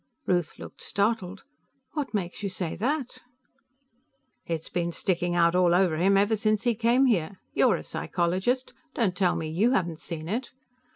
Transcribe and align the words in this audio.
Ruth 0.25 0.57
looked 0.57 0.81
startled. 0.81 1.43
"What 1.93 2.11
makes 2.11 2.41
you 2.41 2.49
say 2.49 2.75
that?" 2.75 3.19
"It's 4.47 4.67
been 4.67 4.91
sticking 4.91 5.35
out 5.35 5.53
all 5.53 5.75
over 5.75 5.95
him 5.97 6.17
ever 6.17 6.35
since 6.35 6.63
he 6.63 6.73
came 6.73 7.05
here. 7.05 7.37
You're 7.53 7.75
a 7.75 7.83
psychologist; 7.83 8.73
don't 8.95 9.15
tell 9.15 9.35
me 9.35 9.47
you 9.47 9.73
haven't 9.73 9.99
seen 9.99 10.27
it. 10.27 10.49